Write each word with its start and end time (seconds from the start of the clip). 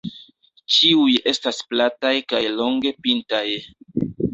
Ĉiuj 0.75 1.13
estas 1.33 1.61
plataj 1.75 2.15
kaj 2.35 2.43
longe 2.59 2.99
pintaj. 3.05 3.49